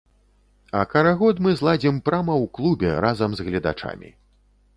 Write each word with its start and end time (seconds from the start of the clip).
А 0.77 0.79
карагод 0.93 1.41
мы 1.47 1.53
зладзім 1.59 1.99
прама 2.07 2.35
ў 2.43 2.51
клубе 2.59 2.91
разам 3.07 3.31
з 3.37 3.41
гледачамі. 3.53 4.09